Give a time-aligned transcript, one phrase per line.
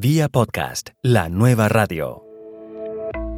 [0.00, 2.22] Vía podcast, la nueva radio.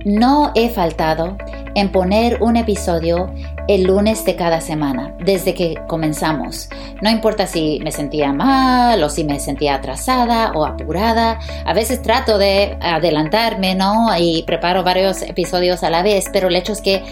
[0.05, 1.38] No he faltado
[1.75, 3.33] en poner un episodio
[3.67, 6.68] el lunes de cada semana, desde que comenzamos.
[7.00, 11.38] No importa si me sentía mal o si me sentía atrasada o apurada.
[11.64, 14.09] A veces trato de adelantarme, ¿no?
[14.19, 17.03] Y preparo varios episodios a la vez, pero el hecho es que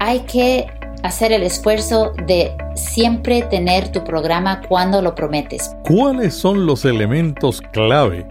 [0.00, 0.66] hay que
[1.04, 5.70] hacer el esfuerzo de siempre tener tu programa cuando lo prometes.
[5.84, 8.26] ¿Cuáles son los elementos clave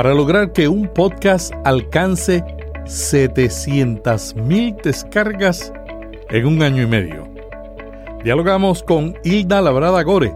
[0.00, 2.42] para lograr que un podcast alcance
[2.86, 5.74] 700.000 descargas
[6.30, 7.28] en un año y medio?
[8.24, 10.34] Dialogamos con Hilda Labrada Gore,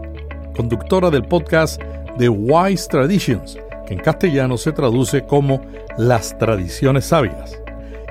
[0.55, 1.81] conductora del podcast
[2.19, 5.59] The Wise Traditions, que en castellano se traduce como
[5.97, 7.59] Las Tradiciones Sabias.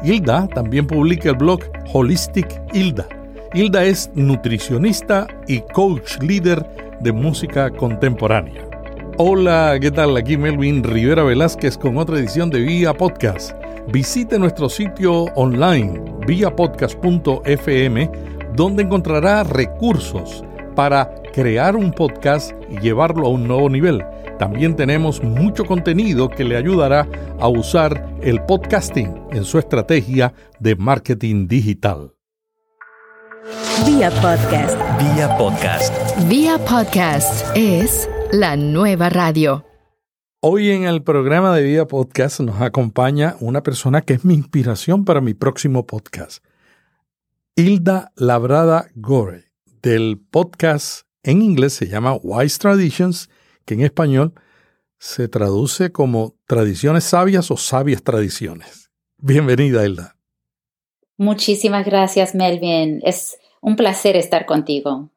[0.02, 1.60] Hilda también publica el blog
[1.92, 3.06] Holistic Hilda.
[3.52, 6.66] Hilda es nutricionista y coach líder
[6.98, 8.63] de música contemporánea.
[9.16, 10.16] Hola, ¿qué tal?
[10.16, 13.52] Aquí Melvin Rivera Velázquez con otra edición de Vía Podcast.
[13.92, 18.10] Visite nuestro sitio online viapodcast.fm
[18.56, 20.42] donde encontrará recursos
[20.74, 24.02] para crear un podcast y llevarlo a un nuevo nivel.
[24.40, 27.06] También tenemos mucho contenido que le ayudará
[27.38, 32.10] a usar el podcasting en su estrategia de marketing digital.
[33.86, 34.76] Vía podcast.
[34.98, 35.94] Vía podcast.
[36.28, 39.64] Vía podcast es la nueva radio.
[40.40, 45.04] Hoy en el programa de Vía Podcast nos acompaña una persona que es mi inspiración
[45.04, 46.44] para mi próximo podcast.
[47.56, 49.44] Hilda Labrada Gore,
[49.82, 53.30] del podcast en inglés se llama Wise Traditions,
[53.64, 54.34] que en español
[54.98, 58.90] se traduce como tradiciones sabias o sabias tradiciones.
[59.18, 60.16] Bienvenida, Hilda.
[61.16, 63.00] Muchísimas gracias, Melvin.
[63.04, 65.10] Es un placer estar contigo.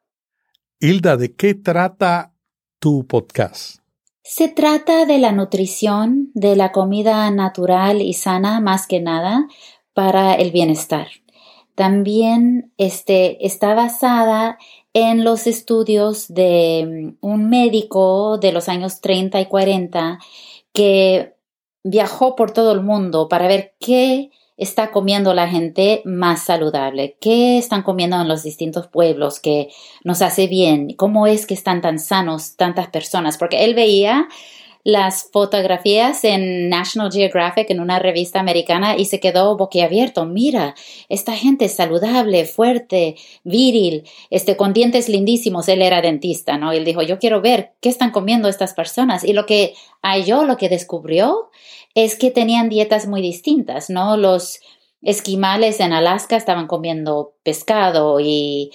[0.80, 2.33] Hilda, ¿de qué trata
[2.80, 3.80] tu podcast?
[4.23, 9.47] Se trata de la nutrición, de la comida natural y sana más que nada
[9.94, 11.08] para el bienestar.
[11.75, 14.58] También este, está basada
[14.93, 20.20] en los estudios de mm, un médico de los años 30 y 40
[20.73, 21.36] que
[21.83, 27.18] viajó por todo el mundo para ver qué está comiendo la gente más saludable?
[27.22, 29.70] ¿Qué están comiendo en los distintos pueblos que
[30.04, 30.94] nos hace bien?
[30.98, 33.38] ¿Cómo es que están tan sanos tantas personas?
[33.38, 34.28] Porque él veía
[34.87, 40.25] las fotografías en National Geographic, en una revista americana, y se quedó boquiabierto.
[40.25, 40.75] Mira,
[41.09, 45.67] esta gente es saludable, fuerte, viril, este, con dientes lindísimos.
[45.67, 46.71] Él era dentista, ¿no?
[46.71, 49.26] él dijo, yo quiero ver qué están comiendo estas personas.
[49.26, 51.49] Y lo que halló, lo que descubrió,
[51.93, 54.15] es que tenían dietas muy distintas, ¿no?
[54.15, 54.61] Los
[55.02, 58.71] esquimales en Alaska estaban comiendo pescado y,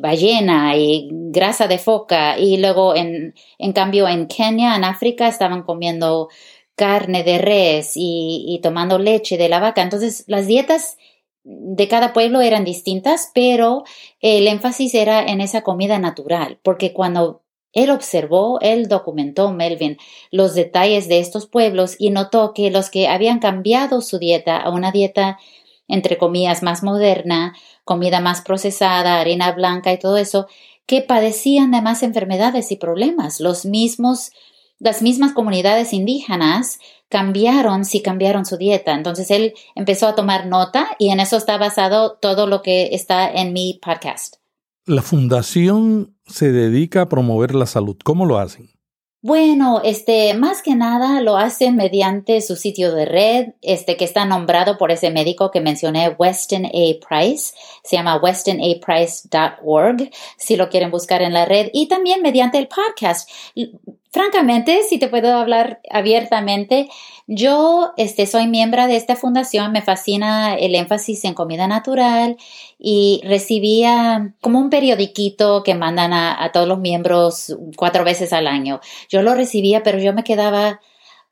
[0.00, 5.62] ballena y grasa de foca y luego en, en, cambio en Kenia, en África, estaban
[5.62, 6.28] comiendo
[6.74, 9.82] carne de res y, y tomando leche de la vaca.
[9.82, 10.96] Entonces las dietas
[11.44, 13.84] de cada pueblo eran distintas, pero
[14.20, 17.42] el énfasis era en esa comida natural, porque cuando
[17.76, 19.98] él observó, él documentó, Melvin,
[20.30, 24.70] los detalles de estos pueblos y notó que los que habían cambiado su dieta a
[24.70, 25.38] una dieta,
[25.86, 27.54] entre comillas, más moderna,
[27.84, 30.46] comida más procesada, harina blanca y todo eso,
[30.86, 33.40] que padecían de más enfermedades y problemas.
[33.40, 34.30] Los mismos,
[34.78, 36.78] las mismas comunidades indígenas
[37.10, 38.94] cambiaron si cambiaron su dieta.
[38.94, 43.30] Entonces él empezó a tomar nota y en eso está basado todo lo que está
[43.30, 44.36] en mi podcast.
[44.86, 47.96] La fundación se dedica a promover la salud.
[48.04, 48.76] ¿Cómo lo hacen?
[49.26, 54.24] Bueno, este, más que nada lo hacen mediante su sitio de red, este, que está
[54.24, 57.08] nombrado por ese médico que mencioné, Weston A.
[57.08, 57.52] Price.
[57.82, 61.70] Se llama westonaprice.org, si lo quieren buscar en la red.
[61.72, 63.28] Y también mediante el podcast.
[64.10, 66.88] Francamente, si te puedo hablar abiertamente,
[67.26, 72.36] yo este, soy miembro de esta fundación, me fascina el énfasis en comida natural
[72.78, 78.46] y recibía como un periodiquito que mandan a, a todos los miembros cuatro veces al
[78.46, 78.80] año.
[79.08, 80.80] Yo lo recibía, pero yo me quedaba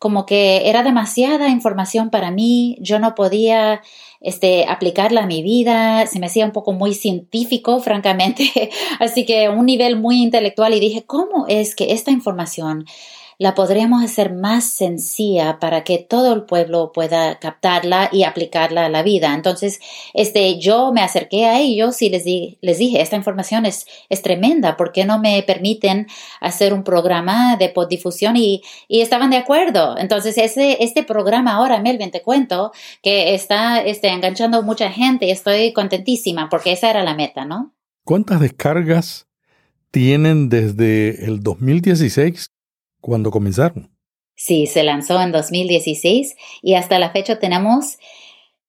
[0.05, 3.81] como que era demasiada información para mí, yo no podía
[4.21, 8.71] este, aplicarla a mi vida, se me hacía un poco muy científico, francamente,
[9.01, 12.85] así que un nivel muy intelectual y dije, ¿cómo es que esta información
[13.39, 18.89] la podríamos hacer más sencilla para que todo el pueblo pueda captarla y aplicarla a
[18.89, 19.35] la vida.
[19.35, 19.81] Entonces,
[20.13, 24.77] este, yo me acerqué a ellos y les, les dije, esta información es, es tremenda,
[24.77, 26.07] ¿por qué no me permiten
[26.41, 28.37] hacer un programa de poddifusión?
[28.37, 29.97] Y, y estaban de acuerdo.
[29.99, 32.73] Entonces, ese, este programa ahora, Melvin, te cuento,
[33.03, 37.75] que está este, enganchando mucha gente y estoy contentísima porque esa era la meta, ¿no?
[38.05, 39.27] ¿Cuántas descargas
[39.91, 42.54] tienen desde el 2016
[43.05, 43.91] cuando comenzaron?
[44.35, 47.99] Sí, se lanzó en 2016 y hasta la fecha tenemos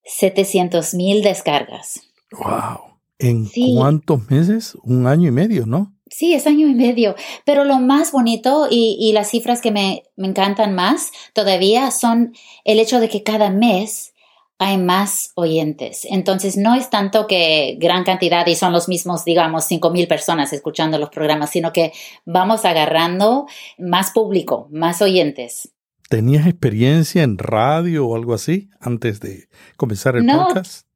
[0.04, 2.02] 700 mil descargas.
[2.32, 2.98] ¡Wow!
[3.18, 4.76] ¿En cuántos meses?
[4.82, 5.94] Un año y medio, ¿no?
[6.10, 7.16] Sí, es año y medio.
[7.46, 12.34] Pero lo más bonito y, las cifras que me, me, encantan más todavía son
[12.64, 14.12] el hecho de que cada mes
[14.58, 16.06] hay más oyentes.
[16.10, 20.52] Entonces, no es tanto que gran cantidad y son los mismos, digamos, cinco mil personas
[20.52, 21.92] escuchando los programas, sino que
[22.24, 23.46] vamos agarrando
[23.78, 25.72] más público, más oyentes.
[26.08, 30.86] ¿Tenías experiencia en radio o algo así antes de comenzar el no, podcast?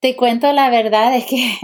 [0.00, 1.56] Te cuento la verdad, es que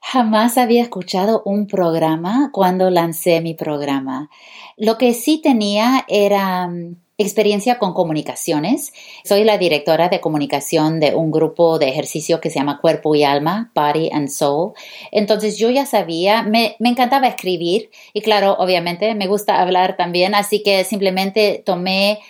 [0.00, 4.30] jamás había escuchado un programa cuando lancé mi programa.
[4.76, 8.92] Lo que sí tenía era mm, experiencia con comunicaciones.
[9.24, 13.24] Soy la directora de comunicación de un grupo de ejercicio que se llama Cuerpo y
[13.24, 14.72] Alma, Body and Soul.
[15.12, 20.34] Entonces yo ya sabía, me, me, encantaba escribir y claro, obviamente me gusta hablar también,
[20.34, 22.20] así que simplemente tomé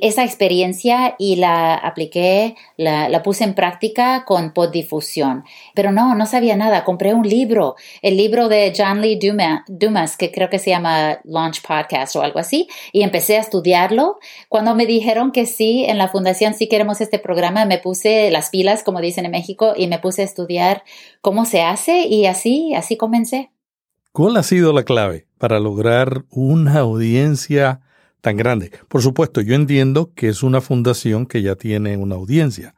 [0.00, 5.44] esa experiencia y la apliqué, la, puse en práctica con poddifusión.
[5.74, 6.84] Pero no, no sabía nada.
[6.84, 9.18] Compré un libro, el libro de John Lee
[9.66, 14.18] Dumas, que creo que se llama Launch Podcast o algo así, y empecé a estudiarlo.
[14.48, 18.50] Cuando me dijeron que sí, en la fundación sí queremos este programa, me puse las
[18.50, 20.82] pilas, como dicen en México, y me puse a estudiar
[21.20, 23.50] cómo se hace y así, así comencé.
[24.12, 27.80] ¿Cuál ha sido la clave para lograr una audiencia
[28.20, 28.70] tan grande.
[28.88, 32.74] Por supuesto, yo entiendo que es una fundación que ya tiene una audiencia,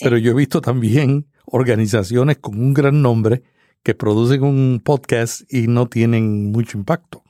[0.00, 3.42] pero yo he visto también organizaciones con un gran nombre
[3.82, 7.22] que producen un podcast y no tienen mucho impacto.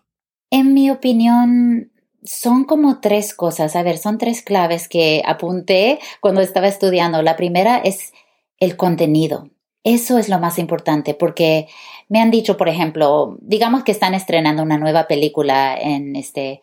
[0.51, 1.91] En mi opinión,
[2.23, 3.77] son como tres cosas.
[3.77, 7.23] A ver, son tres claves que apunté cuando estaba estudiando.
[7.23, 8.13] La primera es
[8.59, 9.51] el contenido.
[9.83, 11.69] Eso es lo más importante porque
[12.09, 16.63] me han dicho, por ejemplo, digamos que están estrenando una nueva película en este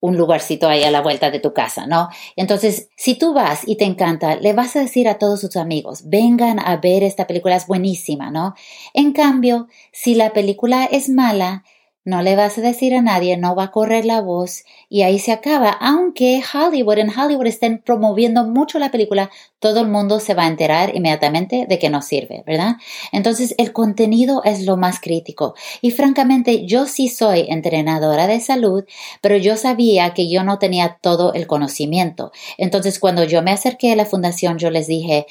[0.00, 2.08] un lugarcito ahí a la vuelta de tu casa, ¿no?
[2.36, 6.02] Entonces, si tú vas y te encanta, le vas a decir a todos tus amigos,
[6.06, 8.54] vengan a ver esta película, es buenísima, ¿no?
[8.94, 11.64] En cambio, si la película es mala,
[12.04, 15.18] no le vas a decir a nadie, no va a correr la voz y ahí
[15.18, 15.70] se acaba.
[15.70, 20.48] Aunque Hollywood, en Hollywood estén promoviendo mucho la película, todo el mundo se va a
[20.48, 22.76] enterar inmediatamente de que no sirve, ¿verdad?
[23.12, 25.54] Entonces el contenido es lo más crítico.
[25.82, 28.84] Y francamente, yo sí soy entrenadora de salud,
[29.20, 32.32] pero yo sabía que yo no tenía todo el conocimiento.
[32.56, 35.26] Entonces cuando yo me acerqué a la fundación, yo les dije,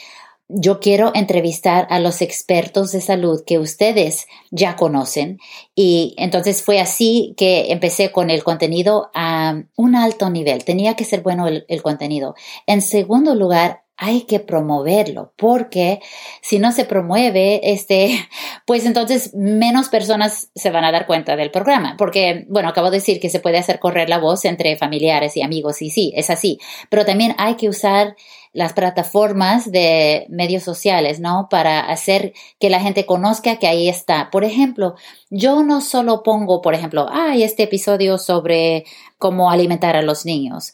[0.50, 5.40] yo quiero entrevistar a los expertos de salud que ustedes ya conocen
[5.76, 10.66] y entonces fue así que empecé con el contenido a un alto nivel.
[10.66, 12.34] Tenía que ser bueno el, contenido.
[12.66, 16.00] En segundo lugar, hay que promoverlo, porque
[16.42, 18.18] si no se promueve, este,
[18.66, 22.98] pues entonces menos personas se van a dar cuenta del programa, porque, bueno, acabo de
[22.98, 26.30] decir que se puede hacer correr la voz entre familiares y amigos, y sí, es
[26.30, 26.60] así,
[26.90, 28.16] pero también hay que usar
[28.54, 31.48] las plataformas de medios sociales, ¿no?
[31.50, 34.30] Para hacer que la gente conozca que ahí está.
[34.32, 34.96] Por ejemplo,
[35.30, 38.86] yo no solo pongo, por ejemplo, hay este episodio sobre
[39.20, 40.74] cómo alimentar a los niños.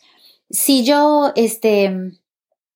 [0.49, 1.91] Si yo, este,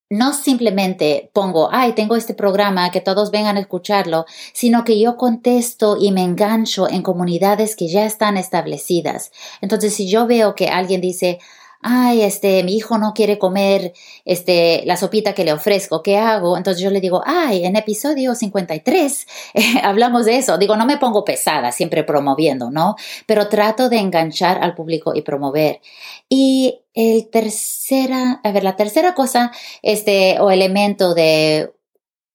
[0.10, 5.18] no simplemente pongo, ay, tengo este programa, que todos vengan a escucharlo, sino que yo
[5.18, 9.32] contesto y me engancho en comunidades que ya están establecidas.
[9.62, 11.40] Entonces, si yo veo que alguien dice,
[11.82, 13.94] ay, este, mi hijo no quiere comer,
[14.26, 16.58] este, la sopita que le ofrezco, ¿qué hago?
[16.58, 20.58] Entonces yo le digo, ay, en episodio 53 eh, hablamos de eso.
[20.58, 22.96] Digo, no me pongo pesada, siempre promoviendo, ¿no?
[23.26, 25.82] Pero trato de enganchar al público y promover.
[26.28, 29.52] Y el tercera, a ver, la tercera cosa,
[29.82, 31.72] este, o elemento de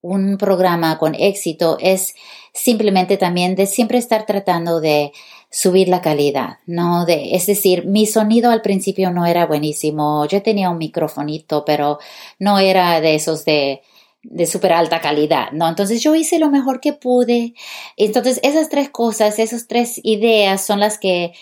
[0.05, 2.15] un programa con éxito es
[2.53, 5.13] simplemente también de siempre estar tratando de
[5.51, 7.07] subir la calidad, ¿no?
[7.07, 11.99] De, es decir, mi sonido al principio no era buenísimo, yo tenía un microfonito, pero
[12.39, 13.81] no era de esos de,
[14.23, 15.67] de súper alta calidad, ¿no?
[15.69, 17.55] Entonces yo hice lo mejor que pude.
[17.97, 21.33] Entonces esas tres cosas, esas tres ideas son las que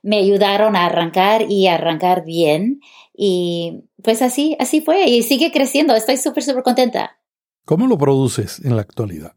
[0.00, 2.80] me ayudaron a arrancar y arrancar bien.
[3.14, 5.94] Y pues así, así fue y sigue creciendo.
[5.94, 7.18] Estoy súper, súper contenta.
[7.66, 9.32] ¿Cómo lo produces en la actualidad?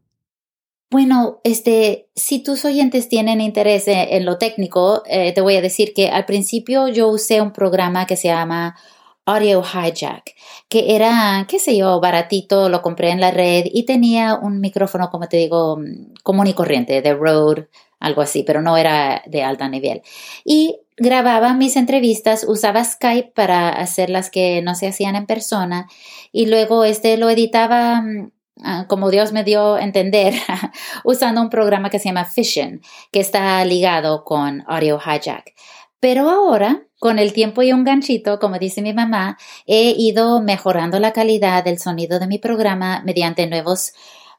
[0.92, 5.94] Bueno, este, si tus oyentes tienen interés en, lo técnico, eh, te voy a decir
[5.96, 8.78] que al principio yo usé un programa que se llama
[9.26, 10.36] Audio Hijack,
[10.68, 15.10] que era, qué sé yo, baratito, lo compré en la red y tenía un micrófono,
[15.10, 15.80] como te digo,
[16.22, 17.68] común y corriente, de Rode,
[18.00, 20.04] algo así, pero no era de alto nivel.
[20.46, 25.88] Y grababa mis entrevistas, usaba Skype para hacer las que no se hacían en persona
[26.32, 28.04] y luego este lo editaba
[28.62, 30.34] Ah, como Dios me dio a entender,
[31.06, 35.54] usando un programa que se llama Fission, que está ligado con Audio Hijack.
[36.02, 41.00] Pero ahora, con el tiempo y un ganchito, como dice mi mamá, he ido mejorando
[41.00, 43.94] la calidad del sonido de mi programa mediante nuevos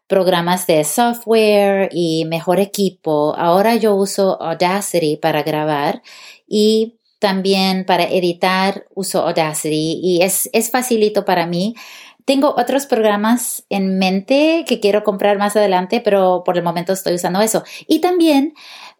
[0.07, 3.35] programas de software y mejor equipo.
[3.37, 6.02] Ahora yo uso Audacity para grabar
[6.50, 11.76] y también para editar uso Audacity y es, es facilito para mí.
[12.25, 17.14] Tengo otros programas en mente que quiero comprar más adelante, pero por el momento estoy
[17.14, 17.62] usando eso.
[17.87, 18.54] Y también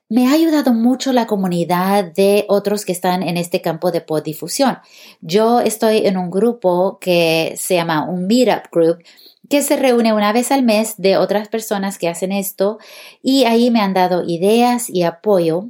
[0.09, 4.79] me ha ayudado mucho la comunidad de otros que están en este campo de podifusión.
[5.21, 9.03] Yo estoy en un grupo que se llama un Meetup Group
[9.49, 12.79] que se reúne una vez al mes de otras personas que hacen esto
[13.23, 15.69] y ahí me han dado ideas y apoyo.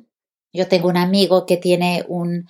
[0.53, 2.47] Yo tengo un amigo que tiene un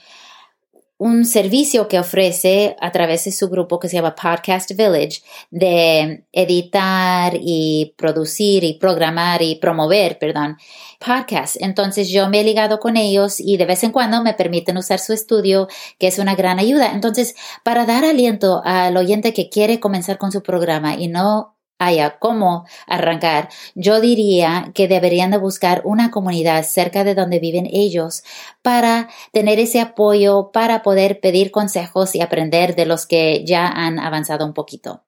[1.01, 6.27] un servicio que ofrece a través de su grupo que se llama Podcast Village de
[6.31, 10.59] editar y producir y programar y promover, perdón,
[10.99, 11.57] podcasts.
[11.59, 14.99] Entonces yo me he ligado con ellos y de vez en cuando me permiten usar
[14.99, 16.93] su estudio, que es una gran ayuda.
[16.93, 22.19] Entonces, para dar aliento al oyente que quiere comenzar con su programa y no haya
[22.19, 28.23] cómo arrancar, yo diría que deberían de buscar una comunidad cerca de donde viven ellos
[28.63, 33.99] para tener ese apoyo, para poder pedir consejos y aprender de los que ya han
[33.99, 35.03] avanzado un poquito.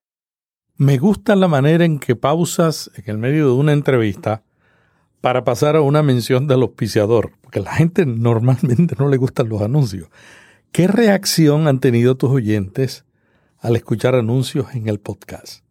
[0.76, 4.42] Me gusta la manera en que pausas en el medio de una entrevista
[5.20, 9.48] para pasar a una mención del auspiciador, porque a la gente normalmente no le gustan
[9.48, 10.08] los anuncios.
[10.72, 13.04] ¿Qué reacción han tenido tus oyentes
[13.58, 15.62] al escuchar anuncios en el podcast?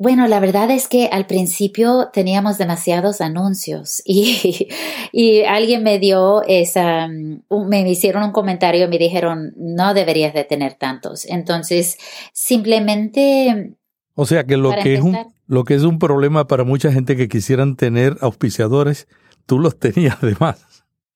[0.00, 4.68] Bueno, la verdad es que al principio teníamos demasiados anuncios y,
[5.12, 10.32] y alguien me dio esa, mm, me hicieron un comentario y me dijeron, no deberías
[10.34, 11.24] de tener tantos.
[11.26, 11.98] Entonces,
[12.32, 13.74] simplemente...
[14.14, 17.16] O sea que lo que, es un, lo que es un problema para mucha gente
[17.16, 19.08] que quisieran tener auspiciadores,
[19.46, 20.67] tú los tenías de más.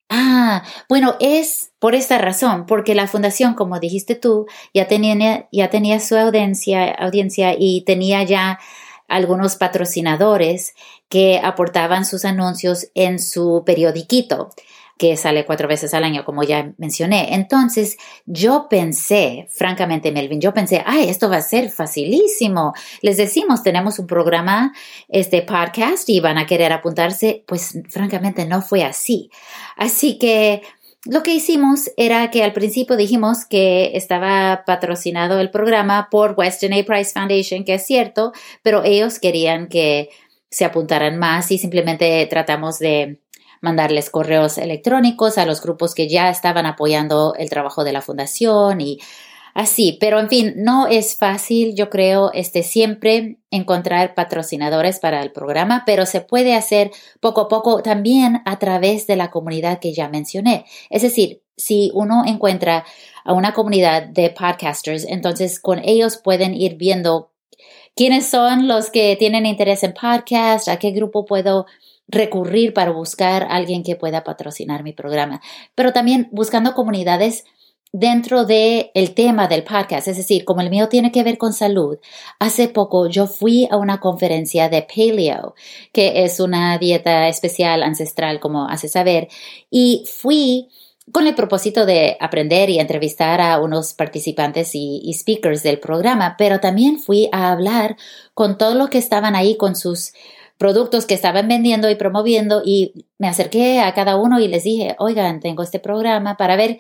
[0.09, 5.71] Ah, bueno, es por esta razón, porque la fundación, como dijiste tú, ya tenía, ya
[5.71, 8.59] tenía su audiencia, audiencia y tenía ya
[9.09, 10.75] algunos patrocinadores
[11.09, 14.51] que aportaban sus anuncios en su periodiquito
[15.03, 17.35] que sale cuatro veces al año, como ya mencioné.
[17.35, 22.73] Entonces, yo pensé, francamente, Melvin, yo pensé, ay, esto va a ser facilísimo.
[23.01, 24.73] Les decimos, tenemos un programa,
[25.09, 27.43] este podcast, y van a querer apuntarse.
[27.49, 29.29] Pues, francamente, no fue así.
[29.77, 30.63] Así que,
[31.05, 36.75] lo que hicimos era que al principio dijimos que estaba patrocinado el programa por Weston
[36.75, 36.85] A.
[36.85, 38.31] Price Foundation, que es cierto,
[38.63, 40.11] pero ellos querían que
[40.49, 43.22] se apuntaran más y simplemente tratamos de
[43.63, 48.83] mandarles correos electrónicos a los grupos que ya estaban apoyando el trabajo de la fundación
[48.83, 48.99] y
[49.55, 49.97] así.
[50.01, 55.85] Pero en fin, no es fácil, yo creo, este siempre encontrar patrocinadores para el programa,
[55.87, 56.91] pero se puede hacer
[57.21, 60.67] poco a poco también a través de la comunidad que ya mencioné.
[60.91, 62.85] Es decir, si uno encuentra
[63.25, 67.31] a una comunidad de podcasters, entonces con ellos pueden ir viendo
[67.95, 71.67] quiénes son los que tienen interés en podcast, a qué grupo puedo
[72.09, 75.41] recurrir para buscar a alguien que pueda patrocinar mi programa,
[75.75, 77.45] pero también buscando comunidades
[77.93, 81.53] dentro del el tema del podcast, es decir, como el mío tiene que ver con
[81.53, 81.99] salud.
[82.39, 85.55] Hace poco yo fui a una conferencia de paleo,
[85.93, 89.29] que es una dieta especial ancestral, como hace saber,
[89.71, 90.69] y fui
[91.11, 96.61] con el propósito de aprender y entrevistar a unos participantes y, speakers del programa, pero
[96.61, 97.97] también fui a hablar
[98.35, 100.13] con todos los que estaban ahí con sus
[100.63, 104.95] productos que estaban vendiendo y promoviendo y me acerqué a cada uno y les dije,
[105.01, 106.79] oigan, tengo este programa para ver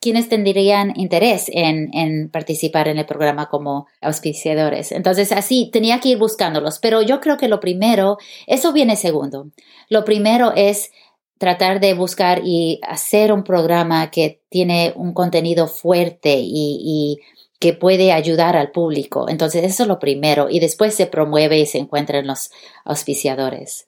[0.00, 4.90] quiénes tendrían interés en, participar en el programa como auspiciadores.
[4.90, 6.80] Entonces, así tenía que ir buscándolos.
[6.80, 9.52] Pero yo creo que lo primero, eso viene segundo.
[9.88, 10.90] Lo primero es
[11.38, 17.20] tratar de buscar y hacer un programa que tiene un contenido fuerte y
[17.62, 19.28] que puede ayudar al público.
[19.28, 20.50] Entonces, eso es lo primero.
[20.50, 22.50] Y después se promueve y se encuentran los
[22.84, 23.86] auspiciadores.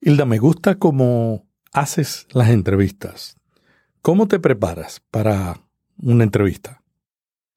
[0.00, 3.36] Hilda, me gusta cómo haces las entrevistas.
[4.00, 5.60] ¿Cómo te preparas para
[6.00, 6.84] una entrevista?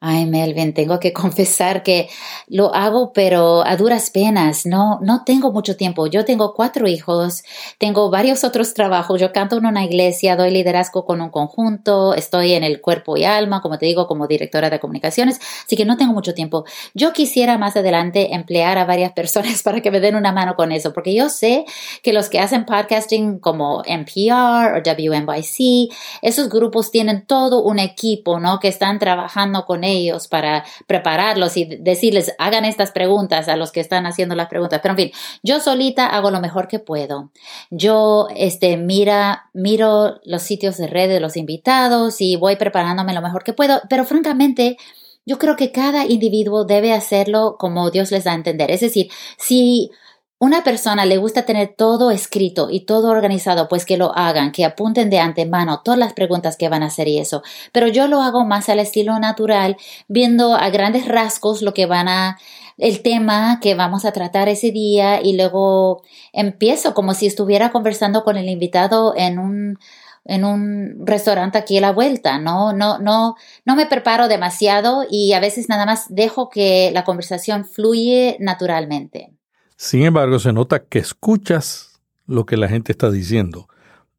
[0.02, 2.10] Ay, Melvin, tengo que confesar que
[2.48, 4.66] lo hago, pero a duras penas.
[4.66, 6.08] No, no tengo mucho tiempo.
[6.08, 7.44] Yo tengo cuatro hijos,
[7.80, 9.20] tengo varios otros trabajos.
[9.20, 13.26] Yo canto en una iglesia, doy liderazgo con un conjunto, estoy en el cuerpo y
[13.26, 16.64] alma, como te digo, como directora de comunicaciones, así que no tengo mucho tiempo.
[16.94, 20.72] Yo quisiera más adelante emplear a varias personas para que me den una mano con
[20.72, 21.66] eso, porque yo sé
[22.04, 25.92] que los que hacen podcasting como NPR o WNYC,
[26.22, 28.60] esos grupos tienen todo un equipo, ¿no?
[28.60, 33.80] Que están trabajando con ellos para prepararlos y decirles, hagan estas preguntas a los que
[33.80, 34.80] están haciendo las preguntas.
[34.82, 35.12] Pero en fin,
[35.44, 37.32] yo solita hago lo mejor que puedo.
[37.70, 43.22] Yo, este, mira, miro los sitios de red de los invitados y voy preparándome lo
[43.22, 43.82] mejor que puedo.
[43.90, 44.78] Pero francamente,
[45.26, 48.72] yo creo que cada individuo debe hacerlo como Dios les da a entender.
[48.72, 49.92] Es decir, si
[50.40, 54.64] una persona le gusta tener todo escrito y todo organizado, pues que lo hagan, que
[54.64, 57.44] apunten de antemano todas las preguntas que van a hacer y eso.
[57.74, 59.76] Pero yo lo hago más al estilo natural,
[60.08, 62.38] viendo a grandes rasgos lo que van a,
[62.78, 68.24] el tema que vamos a tratar ese día y luego empiezo como si estuviera conversando
[68.24, 69.78] con el invitado en un,
[70.24, 72.72] en un restaurante aquí a la vuelta, ¿no?
[72.72, 77.66] No, no, no me preparo demasiado y a veces nada más dejo que la conversación
[77.66, 79.34] fluye naturalmente.
[79.82, 83.70] Sin embargo, se nota que escuchas lo que la gente está diciendo,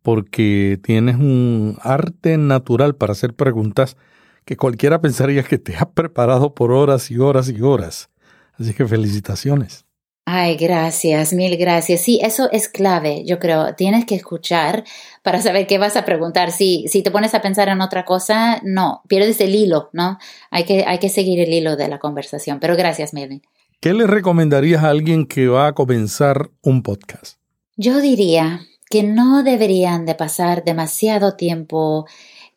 [0.00, 3.98] porque tienes un arte natural para hacer preguntas
[4.46, 8.08] que cualquiera pensaría que te has preparado por horas y horas y horas.
[8.54, 9.84] Así que felicitaciones.
[10.24, 12.00] Ay, gracias, mil gracias.
[12.00, 13.74] Sí, eso es clave, yo creo.
[13.74, 14.84] Tienes que escuchar
[15.22, 16.52] para saber qué vas a preguntar.
[16.52, 20.16] Si, si te pones a pensar en otra cosa, no, pierdes el hilo, ¿no?
[20.50, 22.60] Hay que, hay que seguir el hilo de la conversación.
[22.60, 23.42] Pero gracias, Melvin.
[23.82, 27.38] ¿Qué le recomendarías a alguien que va a comenzar un podcast?
[27.76, 28.60] Yo diría
[28.90, 32.06] que no deberían de pasar demasiado tiempo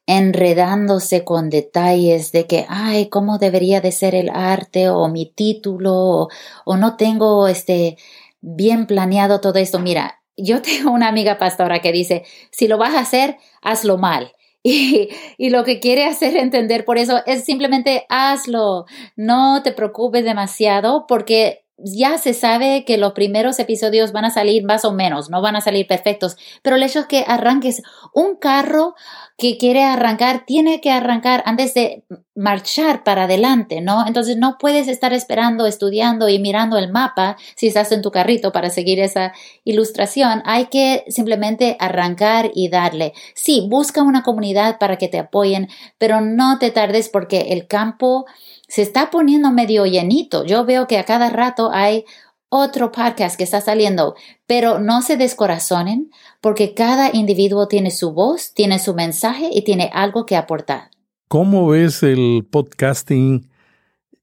[0.06, 5.94] enredándose con detalles de que, ay, cómo debería de ser el arte o mi título
[5.94, 6.30] o,
[6.66, 7.98] o no tengo este
[8.42, 9.80] bien planeado todo esto.
[9.80, 14.34] Mira, yo tengo una amiga pastora que dice, si lo vas a hacer, hazlo mal.
[15.38, 18.86] Y, lo que quiere hacer entender por eso es simplemente hazlo,
[19.18, 24.64] no te preocupes demasiado porque ya se sabe que los primeros episodios van a salir
[24.64, 27.82] más o menos, no van a salir perfectos, pero el hecho es que arranques
[28.14, 28.96] un carro
[29.44, 34.08] que quiere arrancar, tiene que arrancar antes de marchar para adelante, ¿no?
[34.08, 38.54] Entonces no puedes estar esperando, estudiando y mirando el mapa si estás en tu carrito
[38.54, 39.34] para seguir esa
[39.66, 40.44] ilustración.
[40.46, 43.12] Hay que simplemente arrancar y darle.
[43.36, 48.26] Sí, busca una comunidad para que te apoyen, pero no te tardes porque el campo
[48.70, 50.46] se está poniendo medio llenito.
[50.46, 52.06] Yo veo que a cada rato hay
[52.54, 58.54] otro podcast que está saliendo, pero no se descorazonen porque cada individuo tiene su voz,
[58.54, 60.92] tiene su mensaje y tiene algo que aportar.
[61.28, 63.50] ¿Cómo ves el podcasting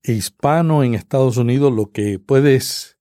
[0.05, 2.97] hispano en Estados Unidos, lo que puedes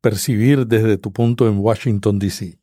[0.00, 2.60] percibir desde tu punto en Washington, D.C.?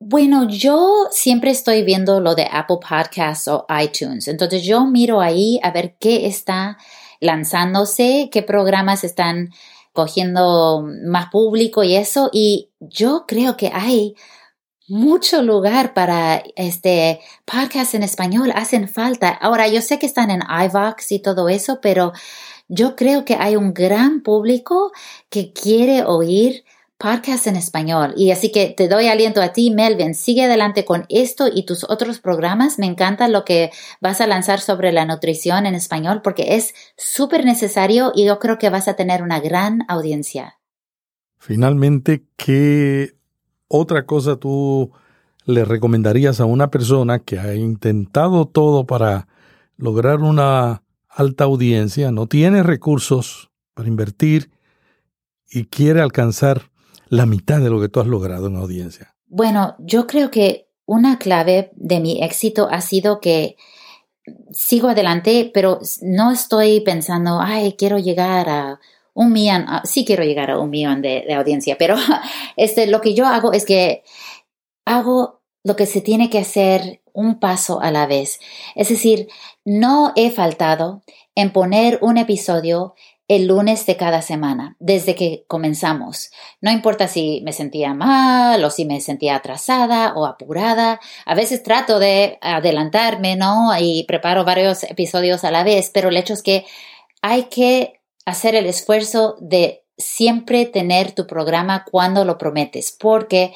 [0.00, 5.60] Bueno, yo siempre estoy viendo lo de Apple Podcasts o iTunes, entonces yo miro ahí
[5.62, 6.76] a ver qué está
[7.20, 9.50] lanzándose, qué programas están
[9.98, 12.30] cogiendo más público y eso.
[12.32, 14.14] Y yo creo que hay
[14.86, 18.52] mucho lugar para este podcast en español.
[18.54, 19.30] Hacen falta.
[19.30, 22.12] Ahora, yo sé que están en iVox y todo eso, pero
[22.68, 24.92] yo creo que hay un gran público
[25.30, 26.64] que quiere oír
[26.98, 28.12] podcast en español.
[28.16, 30.14] Y así que te doy aliento a ti, Melvin.
[30.14, 32.78] Sigue adelante con esto y tus otros programas.
[32.78, 37.44] Me encanta lo que vas a lanzar sobre la nutrición en español porque es súper
[37.44, 40.58] necesario y yo creo que vas a tener una gran audiencia.
[41.38, 43.14] Finalmente, ¿qué
[43.68, 44.90] otra cosa tú
[45.44, 49.28] le recomendarías a una persona que ha intentado todo para
[49.76, 54.50] lograr una alta audiencia, no tiene recursos para invertir
[55.50, 56.70] y quiere alcanzar
[57.10, 59.14] la mitad de lo que tú has logrado en audiencia?
[59.26, 63.56] Bueno, yo creo que una clave de mi éxito ha sido que
[64.52, 68.80] sigo adelante, pero no estoy pensando, ay, quiero llegar a
[69.14, 71.96] un millón, ah, sí quiero llegar a un millón de, de, audiencia, pero
[72.56, 74.02] este, lo que yo hago es que
[74.84, 78.38] hago lo que se tiene que hacer un paso a la vez.
[78.74, 79.28] Es decir,
[79.64, 81.02] no he faltado
[81.34, 82.94] en poner un episodio
[83.28, 86.30] el lunes de cada semana, desde que comenzamos.
[86.62, 90.98] No importa si me sentía mal o si me sentía atrasada o apurada.
[91.26, 93.70] A veces trato de adelantarme, ¿no?
[93.78, 96.64] Y preparo varios episodios a la vez, pero el hecho es que
[97.20, 103.52] hay que hacer el esfuerzo de siempre tener tu programa cuando lo prometes, porque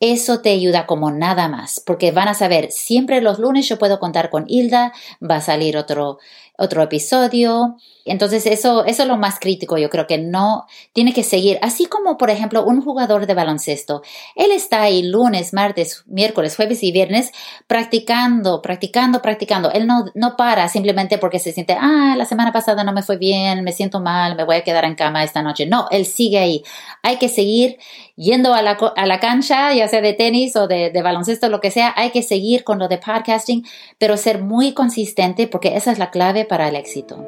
[0.00, 4.00] eso te ayuda como nada más, porque van a saber, siempre los lunes yo puedo
[4.00, 6.18] contar con Hilda, va a salir otro
[6.56, 7.76] otro episodio.
[8.06, 11.86] Entonces eso, eso es lo más crítico, yo creo que no tiene que seguir, así
[11.86, 14.02] como por ejemplo un jugador de baloncesto,
[14.36, 17.32] él está ahí lunes, martes, miércoles, jueves y viernes
[17.66, 22.84] practicando, practicando, practicando, él no, no para simplemente porque se siente, ah, la semana pasada
[22.84, 25.64] no me fue bien, me siento mal, me voy a quedar en cama esta noche,
[25.64, 26.62] no, él sigue ahí,
[27.02, 27.78] hay que seguir
[28.16, 31.60] yendo a la, a la cancha, ya sea de tenis o de, de baloncesto, lo
[31.60, 33.64] que sea, hay que seguir con lo de podcasting,
[33.98, 37.24] pero ser muy consistente porque esa es la clave para el éxito.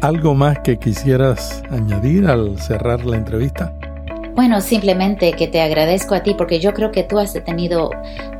[0.00, 3.72] ¿Algo más que quisieras añadir al cerrar la entrevista?
[4.34, 7.90] Bueno, simplemente que te agradezco a ti porque yo creo que tú has tenido,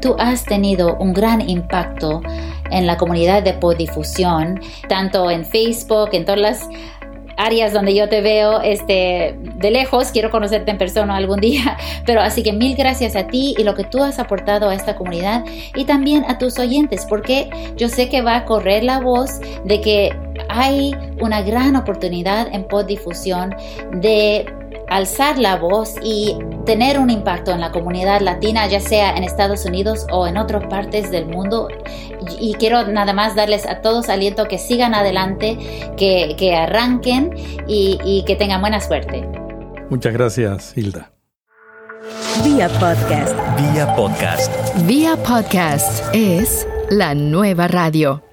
[0.01, 2.23] tú has tenido un gran impacto
[2.71, 4.59] en la comunidad de podifusión,
[4.89, 6.69] tanto en Facebook, en todas las
[7.37, 12.21] áreas donde yo te veo este, de lejos, quiero conocerte en persona algún día, pero
[12.21, 15.45] así que mil gracias a ti y lo que tú has aportado a esta comunidad
[15.75, 19.81] y también a tus oyentes, porque yo sé que va a correr la voz de
[19.81, 20.17] que
[20.49, 23.55] hay una gran oportunidad en poddifusión
[23.95, 24.47] de
[24.95, 29.65] alzar la voz y tener un impacto en la comunidad latina, ya sea en Estados
[29.65, 31.69] Unidos o en otras partes del mundo.
[32.39, 35.59] Y quiero nada más darles a todos aliento que sigan adelante,
[35.97, 37.35] que, arranquen
[37.67, 39.27] y, y que tengan buena suerte.
[39.91, 41.13] Muchas gracias, Hilda.
[42.45, 43.37] Vía podcast.
[43.57, 44.53] Vía podcast.
[44.87, 48.32] Vía podcast es la nueva radio.